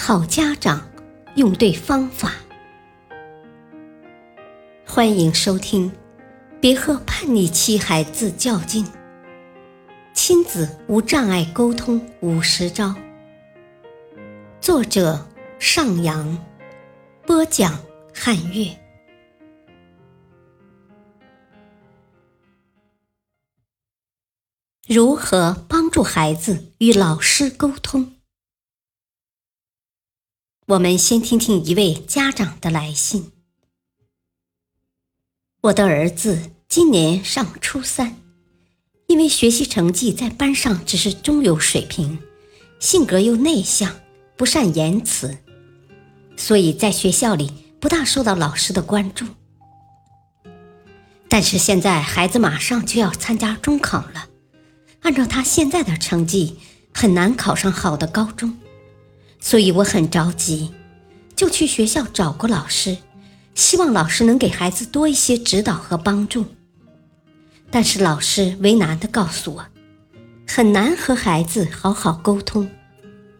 [0.00, 0.88] 好家长
[1.34, 2.32] 用对方法，
[4.86, 5.92] 欢迎收听。
[6.60, 8.86] 别和叛逆期孩子较劲，
[10.14, 12.94] 亲子无障碍沟通五十招。
[14.60, 15.26] 作者：
[15.58, 16.46] 上扬，
[17.26, 17.78] 播讲：
[18.14, 18.68] 汉月。
[24.86, 28.17] 如何帮助孩子与老师沟通？
[30.68, 33.32] 我们先听听一位家长的来信。
[35.62, 38.16] 我的儿子今年上初三，
[39.06, 42.18] 因为学习成绩在班上只是中游水平，
[42.80, 43.98] 性格又内向，
[44.36, 45.38] 不善言辞，
[46.36, 49.24] 所以在学校里不大受到老师的关注。
[51.30, 54.28] 但是现在孩子马上就要参加中考了，
[55.00, 56.58] 按照他现在的成绩，
[56.92, 58.54] 很难考上好的高中。
[59.40, 60.72] 所以我很着急，
[61.34, 62.96] 就去学校找过老师，
[63.54, 66.44] 希望老师能给孩子多一些指导和帮助。
[67.70, 69.66] 但是老师为难的告诉我，
[70.46, 72.70] 很难和孩子好好沟通，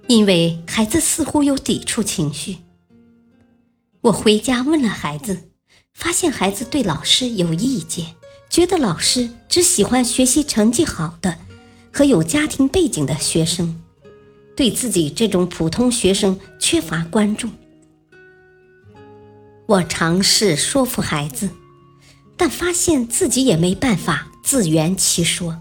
[0.06, 2.58] 因为孩子似乎有抵触情绪。
[4.02, 5.48] 我回家问了孩子，
[5.92, 8.14] 发现孩子对老师有意见，
[8.48, 11.36] 觉得老师只喜欢学习成绩好的
[11.92, 13.82] 和有家庭背景的学生。
[14.58, 17.48] 对自己这种普通学生缺乏关注，
[19.66, 21.48] 我尝试说服孩子，
[22.36, 25.56] 但发现自己也没办法自圆其说，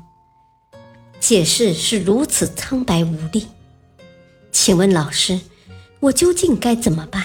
[1.19, 3.45] 解释是如此苍白无力。
[4.51, 5.39] 请问老师，
[5.99, 7.23] 我究竟该怎么办？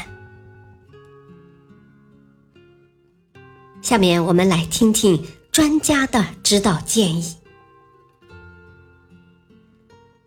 [3.80, 7.34] 下面我们来听听专家的指导建议。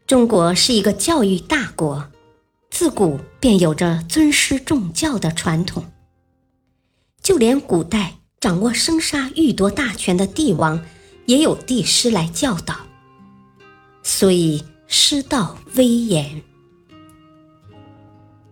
[0.08, 2.12] 中国是一个教育大国，
[2.70, 5.84] 自古便有着尊师重教的传统。
[7.24, 10.80] 就连古代掌握生杀予夺大权的帝王，
[11.26, 12.76] 也有帝师来教导，
[14.04, 16.44] 所以师道威严。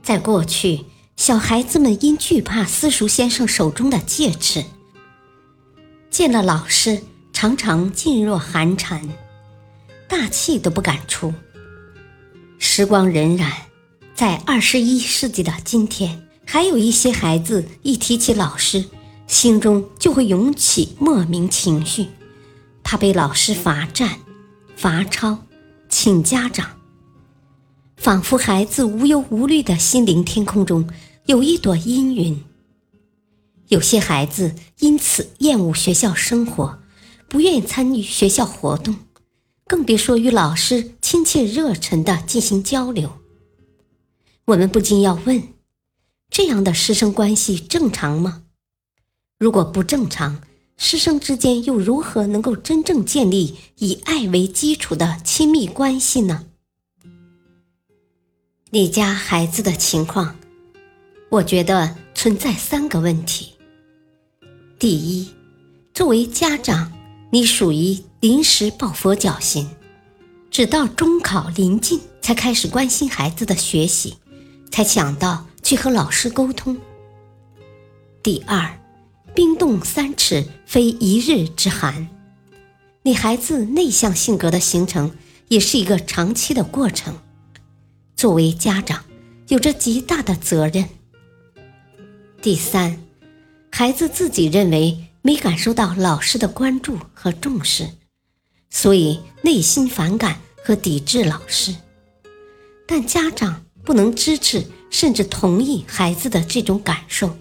[0.02, 0.86] 在过去，
[1.18, 4.66] 小孩子们因惧怕私塾先生手中的戒尺，
[6.10, 9.08] 见了老师常常噤若寒蝉。
[10.16, 11.34] 大气都不敢出。
[12.60, 13.52] 时光荏苒，
[14.14, 18.86] 在二十一世纪的今天，还有一些孩子一提起老师，
[19.26, 22.06] 心中就会涌起莫名情绪，
[22.84, 24.20] 怕被老师罚站、
[24.76, 25.40] 罚抄、
[25.90, 26.78] 请家长，
[27.98, 30.88] 仿佛孩子无忧无虑的心灵天空中
[31.26, 32.40] 有一朵阴云。
[33.70, 36.78] 有些孩子因此厌恶学校生活，
[37.28, 38.96] 不愿意参与学校活动。
[39.74, 43.12] 更别说与老师亲切热忱的进行交流。
[44.46, 45.42] 我们不禁要问：
[46.30, 48.44] 这样的师生关系正常吗？
[49.40, 50.44] 如果不正常，
[50.78, 56.46] 师生之间又如何能够真正建立以爱为基础的亲密关系呢？
[58.70, 60.36] 你家孩子的情况，
[61.30, 63.54] 我觉得存在三个问题。
[64.78, 65.34] 第一，
[65.96, 66.94] 作为家长，
[67.34, 67.98] 你属于。
[68.24, 69.70] 临时抱佛脚型，
[70.50, 74.16] 直到中考临近才开始关心孩子的学习，
[74.72, 76.80] 才想到去和老师沟通。
[78.24, 78.80] 第二，
[79.36, 82.08] 冰冻三尺非一日之寒，
[83.02, 85.12] 你孩子内向性格的形成
[85.50, 87.14] 也是一个长期的过程，
[88.16, 89.04] 作为家长
[89.50, 90.88] 有着极大的责任。
[92.42, 93.04] 第三，
[93.70, 97.90] 孩子自己认为没感受到老师的关注和重视。
[98.70, 101.76] 所以内心反感和抵制老师，
[102.88, 107.38] 但家长不能支持甚至同意孩子的这种感受，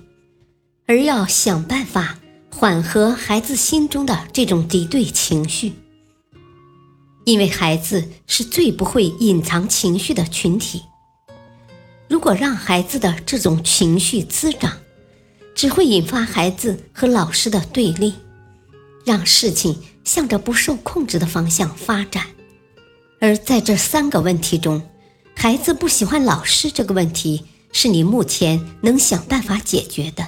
[0.87, 2.19] 而要想办法
[2.51, 5.73] 缓和孩子心中的这种敌对情绪。
[7.25, 10.83] 因为孩子是最不会隐藏情绪的群体，
[12.09, 14.82] 如果让孩子的这种情绪滋长，
[15.55, 18.15] 只会引发孩子和老师的对立，
[19.05, 19.83] 让事情。
[20.05, 22.27] 向着不受控制的方向发展，
[23.21, 24.83] 而在这三个问题中，
[25.37, 30.27] 孩子不喜欢老师这个问题是你目前能想办法解决的。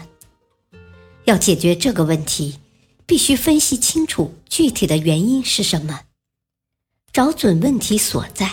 [1.25, 2.61] 要解决这个问题，
[3.05, 6.03] 必须分析清楚具体的原因是什么，
[7.13, 8.49] 找准问题所在。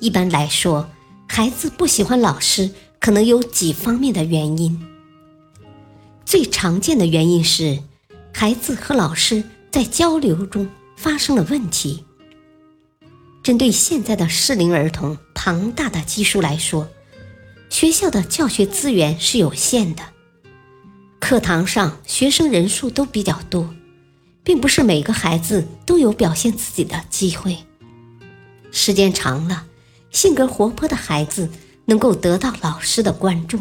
[0.00, 0.90] 一般来说，
[1.28, 4.84] 孩子不喜欢老师，可能有几方面的原因。
[6.26, 7.78] 最常见的原因是，
[8.34, 12.04] 孩子和老师在交流中发生了问题。
[13.44, 16.90] 针对现在的适龄儿童庞大的基数来说，
[17.70, 20.02] 学校的教学资源是有限的，
[21.20, 23.72] 课堂上学生人数都比较多，
[24.42, 27.56] 并不是每个孩子都有表现自己的机会。
[28.72, 29.64] 时间长了，
[30.10, 31.48] 性格活泼的孩子
[31.84, 33.60] 能够得到老师的关注，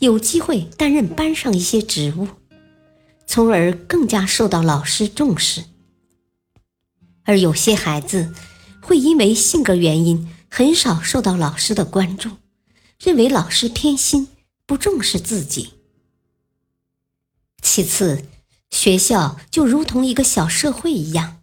[0.00, 2.28] 有机会担任班上一些职务，
[3.26, 5.64] 从而更加受到老师重视。
[7.24, 8.32] 而有些孩子，
[8.80, 12.30] 会因为性格原因很少受到老师的关注，
[12.98, 14.28] 认为老师偏心，
[14.64, 15.74] 不重视自己。
[17.60, 18.24] 其次，
[18.70, 21.42] 学校就如同一个小社会一样，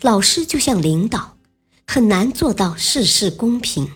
[0.00, 1.36] 老师就像领导，
[1.86, 3.90] 很难做到事事公平。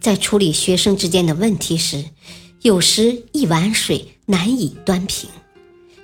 [0.00, 2.10] 在处理学生之间的问题时，
[2.62, 5.30] 有时一碗水难以端平，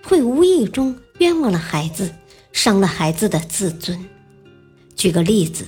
[0.05, 2.15] 会无意中冤枉了孩子，
[2.53, 4.05] 伤了孩子的自尊。
[4.95, 5.67] 举个例子。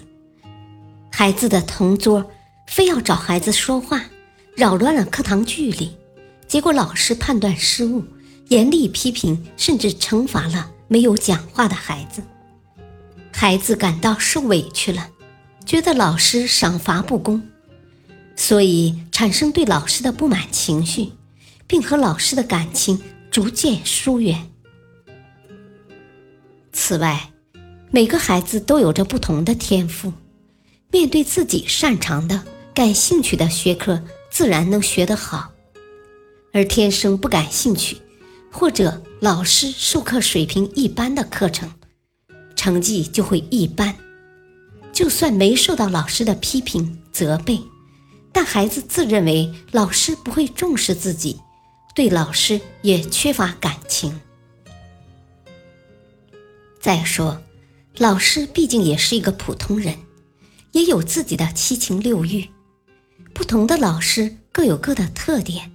[1.10, 2.28] 孩子的同桌
[2.66, 4.04] 非要找孩子说话，
[4.56, 5.88] 扰乱了课堂纪律，
[6.46, 8.04] 结果老师判断失误，
[8.48, 12.22] 严厉批评，甚至惩罚了没有讲话的孩子。
[13.32, 15.08] 孩子感到受委屈了，
[15.64, 17.42] 觉得老师赏罚不公，
[18.36, 21.12] 所以产生对老师的不满情绪，
[21.66, 23.00] 并和老师的感情
[23.30, 24.50] 逐渐疏远。
[26.72, 27.30] 此外，
[27.90, 30.12] 每个孩子都有着不同的天赋。
[30.90, 35.52] 面对自己擅长的、感兴趣的学科，自然能学得好；
[36.52, 37.96] 而天生不感兴趣，
[38.50, 41.72] 或者老师授课水平一般的课程，
[42.54, 43.96] 成绩就会一般。
[44.92, 47.58] 就算没受到老师的批评责备，
[48.34, 51.40] 但孩子自认为老师不会重视自己，
[51.94, 54.20] 对老师也缺乏感情。
[56.80, 57.40] 再说，
[57.96, 59.96] 老师毕竟也是一个普通人。
[60.72, 62.48] 也有自己的七情六欲，
[63.32, 65.70] 不同的老师各有各的特点，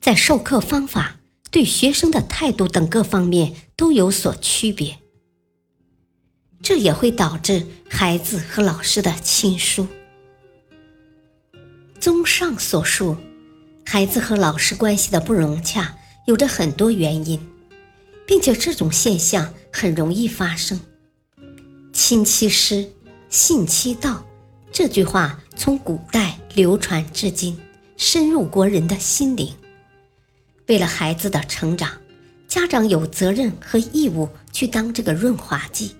[0.00, 1.20] 在授课方法、
[1.52, 4.98] 对学生的态度等各方面都有所区别，
[6.60, 9.86] 这也会导致孩子和老师的亲疏。
[12.04, 13.16] 综上所述，
[13.86, 15.96] 孩子和老师关系的不融洽
[16.26, 17.40] 有着很多原因，
[18.26, 20.78] 并且这种现象很容易发生。
[21.94, 22.86] 亲戚师。
[23.30, 24.22] 信其道，
[24.70, 27.58] 这句话从古代流传至今，
[27.96, 29.54] 深入国人的心灵。
[30.66, 31.90] 为了孩子的成长，
[32.46, 35.96] 家长有责任和义务去当这个润滑剂，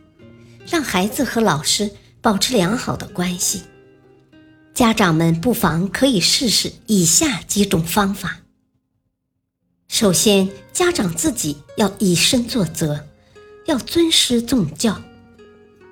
[0.66, 1.90] 让孩子和老师
[2.20, 3.62] 保持良好的关系。
[4.74, 8.40] 家长们不妨可以试试以下几种方法。
[9.86, 13.06] 首先，家长自己要以身作则，
[13.66, 15.00] 要尊师重教。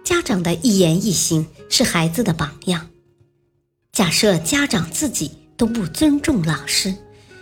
[0.02, 2.90] 家长的一言一行是孩子的榜样。
[3.92, 6.92] 假设家长自己都不尊重老师，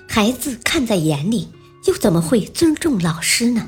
[0.07, 1.49] 孩子看在眼里，
[1.87, 3.67] 又怎么会尊重老师呢？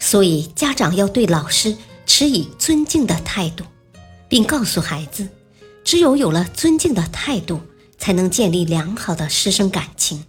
[0.00, 3.64] 所以，家长要对老师持以尊敬的态度，
[4.28, 5.28] 并告诉孩子，
[5.84, 7.60] 只有有了尊敬的态度，
[7.98, 10.24] 才能建立良好的师生感情。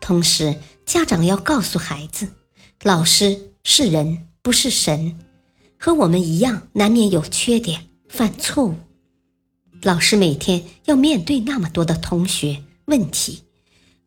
[0.00, 2.28] 同时，家长要告诉孩子，
[2.82, 5.18] 老师是人，不是神。
[5.78, 8.74] 和我们一样，难免有缺点、犯错误。
[9.82, 13.42] 老师每天要面对那么多的同学问题，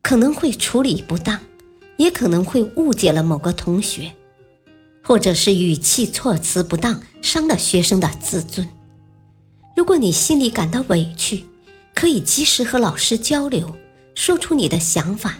[0.02, 1.40] 可能会处理不当，
[1.96, 4.12] 也可能会误解了某个同学，
[5.02, 8.68] 或者是语气措辞不当，伤了学生的自尊。
[9.80, 11.42] 如果你心里感到委屈，
[11.94, 13.78] 可以及时和老师交流，
[14.14, 15.38] 说出你的想法，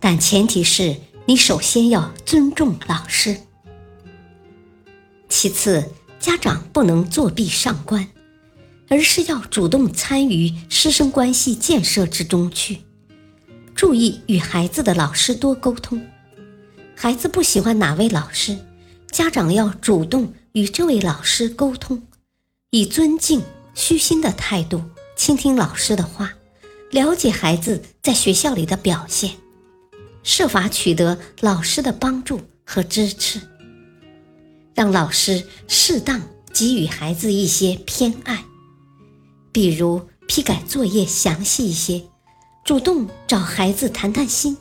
[0.00, 3.36] 但前提是你首先要尊重老师。
[5.28, 8.08] 其次，家长不能作壁上观，
[8.88, 12.78] 而是要主动参与师生关系建设之中去。
[13.74, 16.02] 注意与孩子的老师多沟通。
[16.96, 18.56] 孩子不喜欢哪位老师，
[19.10, 22.02] 家长要主动与这位老师沟通，
[22.74, 23.42] 以尊敬、
[23.74, 24.82] 虚心的态度
[25.14, 26.32] 倾听老师的话，
[26.90, 29.32] 了解孩子在学校里的表现，
[30.22, 33.38] 设法取得老师的帮助和支持。
[34.74, 38.42] 让老师适当给予孩子一些偏爱，
[39.52, 42.02] 比如批改作业详细一些，
[42.64, 44.56] 主动找孩子谈谈心，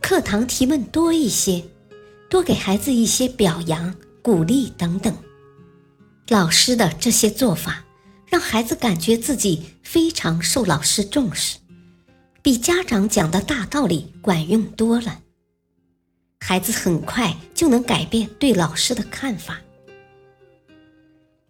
[0.00, 1.64] 课堂提问多一些，
[2.30, 5.12] 多给孩子一些表扬、鼓励等等。
[6.32, 7.84] 老师的这些做法，
[8.26, 11.58] 让孩子感觉自己非常受老师重视，
[12.40, 15.20] 比家长讲的大道理管用多了。
[16.40, 19.60] 孩子很快就能改变对老师的看法。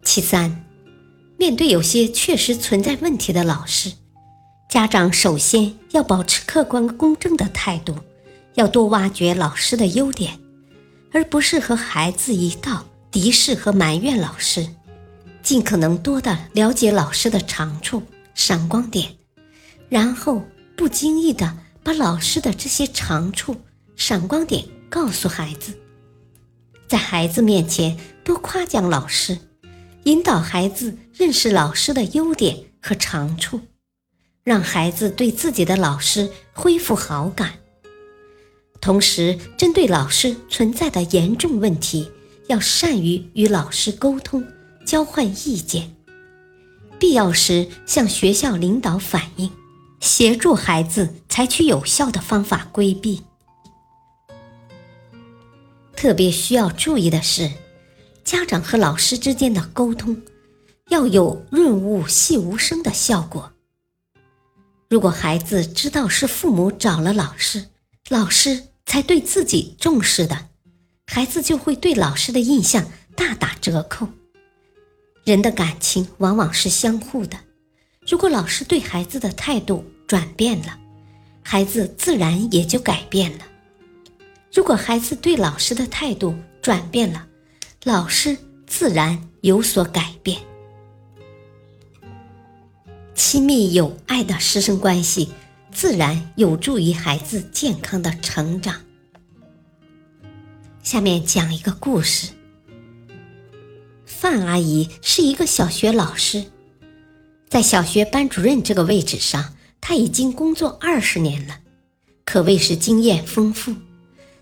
[0.03, 0.65] 其三，
[1.37, 3.93] 面对有些确实存在问题的老师，
[4.69, 7.95] 家长首先要保持客观公正的态度，
[8.55, 10.37] 要多挖掘老师的优点，
[11.13, 14.67] 而不是和孩子一道敌视和埋怨老师。
[15.43, 18.01] 尽可能多的了解老师的长处、
[18.33, 19.13] 闪光点，
[19.89, 20.41] 然后
[20.77, 23.57] 不经意的把老师的这些长处、
[23.97, 25.73] 闪光点告诉孩子，
[26.87, 29.37] 在孩子面前多夸奖老师。
[30.05, 33.59] 引导孩子认识老师的优点和长处，
[34.45, 37.53] 让孩子对自己的老师恢复好感。
[38.79, 42.09] 同时，针对老师存在的严重问题，
[42.47, 44.45] 要善于与老师沟通、
[44.85, 45.95] 交换意见，
[46.99, 49.51] 必要时向学校领导反映，
[49.99, 53.21] 协助孩子采取有效的方法规避。
[55.95, 57.51] 特别需要注意的是。
[58.23, 60.23] 家长和老师之间的沟通
[60.87, 63.51] 要有润物细无声的效果。
[64.89, 67.65] 如果孩子知道是父母找了老师，
[68.09, 70.47] 老师才对自己重视的，
[71.05, 74.07] 孩子就会对老师的印象大打折扣。
[75.23, 77.37] 人的感情往往是相互的，
[78.07, 80.77] 如果老师对孩子的态度转变了，
[81.41, 83.45] 孩子自然也就改变了；
[84.53, 87.27] 如果孩子对老师的态度转变了，
[87.83, 90.41] 老师自然有所改变，
[93.15, 95.31] 亲密有爱的师生关系
[95.71, 98.82] 自然有助于孩子健康的成长。
[100.83, 102.33] 下面讲一个故事。
[104.05, 106.43] 范阿姨是一个小学老师，
[107.47, 111.61] 在小学班主任这个位置上，她已经工作二十年了，
[112.25, 113.73] 可谓是经验丰富。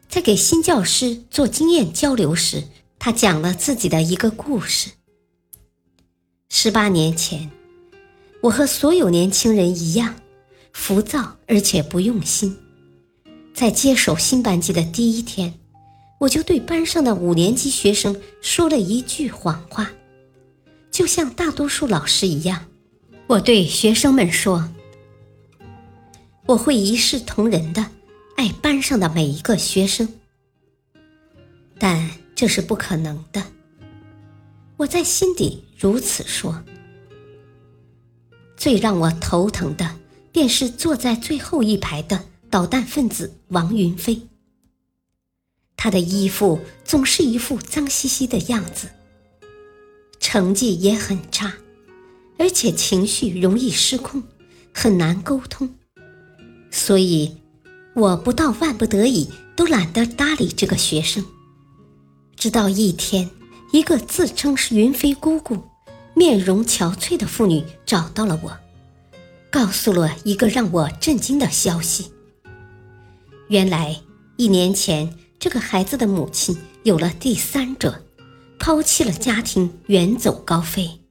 [0.09, 2.63] 在给新教师做经验交流时，
[2.97, 4.89] 他讲了自己的一个故事。
[6.49, 7.49] 十八年前，
[8.41, 10.15] 我和所有年轻人一样，
[10.73, 12.57] 浮躁而且不用心。
[13.53, 15.53] 在接手新班级的第一天，
[16.21, 19.91] 我就对班上的五年级学生说了一句谎话，
[20.91, 22.67] 就像大多数老师一样，
[23.25, 24.69] 我对学生们说
[26.45, 27.87] ：“我会一视同仁的
[28.37, 30.07] 爱班上的每一个学生。”
[31.79, 32.09] 但。
[32.33, 33.43] 这是不可能的，
[34.77, 36.63] 我在心底如此说。
[38.57, 39.95] 最让我头疼的，
[40.31, 44.19] 便是坐在最后一排的捣蛋分子王云飞。
[45.83, 48.87] 他的衣服总是一副脏兮兮的样子，
[50.19, 51.53] 成绩也很差，
[52.37, 54.21] 而且情绪容易失控，
[54.71, 55.73] 很难沟通。
[56.69, 57.35] 所以，
[57.95, 61.25] 我不到万不得已，都懒得搭理这个学生。
[62.35, 63.31] 直到一天，
[63.73, 65.63] 一个自称是云飞姑姑、
[66.13, 68.55] 面容憔悴的妇女找到了我，
[69.49, 72.11] 告诉了一个让我震惊的消息。
[73.47, 73.99] 原来，
[74.37, 78.03] 一年前这个孩子的母亲有了第三者，
[78.59, 81.01] 抛弃了家庭，远走高飞。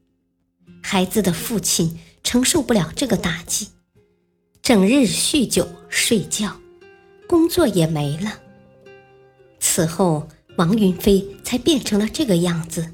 [0.81, 3.71] 孩子的父亲承受不了这个打击，
[4.63, 6.57] 整日酗酒睡觉，
[7.27, 8.39] 工作也没了。
[9.59, 10.29] 此后。
[10.57, 12.93] 王云飞才变成了这个样子。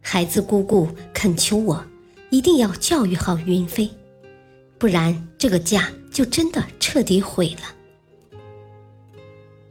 [0.00, 1.84] 孩子姑姑恳求我
[2.30, 3.88] 一定要教育好云飞，
[4.76, 7.79] 不然这个家就真的彻底毁了。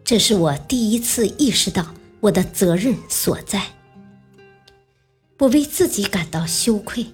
[0.10, 3.64] 这是我第一次意识到我的责任所在。
[5.38, 7.06] 我为自己感到羞愧。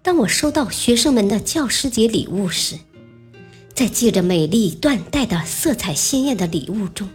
[0.00, 2.78] 当我收到学生们的教师节礼物时，
[3.74, 7.06] 在系着美丽缎带的色彩鲜艳的礼物中。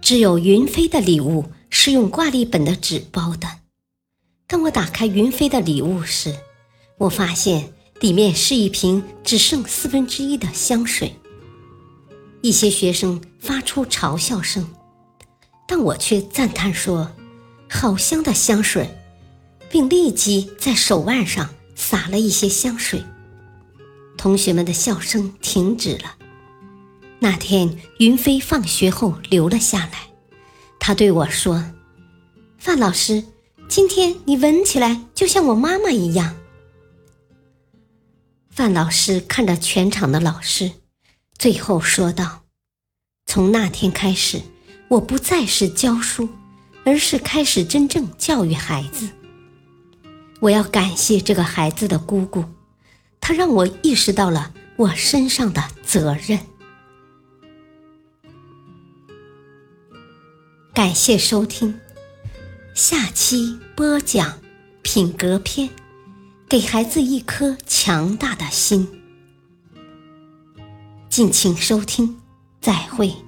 [0.00, 3.46] 只有云飞的礼物是用挂历本的纸包的。
[4.48, 6.34] 当我打开云飞的礼物时，
[6.98, 11.14] 我发现里面是一瓶只剩四分之一的香水。
[12.42, 14.66] 一些学生发出嘲笑声，
[15.68, 17.12] 但我却赞叹说
[17.68, 18.98] ：“好香的香水！”
[19.68, 23.04] 并立即在手腕上撒了一些香水。
[24.16, 26.16] 同学们的笑声停止了。
[27.18, 30.08] 那天，云飞放学后留了下来。
[30.80, 31.72] 他对我说
[32.56, 33.24] ：“范老师，
[33.68, 36.36] 今天你闻起来就像我妈妈一样。”
[38.48, 40.70] 范老师看着全场的老师，
[41.36, 42.43] 最后说道
[43.26, 44.42] ：“从那天开始，
[44.88, 46.28] 我不再是教书，
[46.84, 49.08] 而是开始真正教育孩子。
[50.40, 52.44] 我要感谢这个孩子的姑姑，
[53.20, 56.38] 她让我意识到了我身上的责任。”
[60.74, 61.80] 感谢收听，
[62.74, 64.38] 下期播讲
[64.82, 65.70] 品格篇。
[66.46, 68.86] 给孩子一颗强大的心。
[71.08, 72.20] 敬请收听，
[72.64, 73.23] 再会。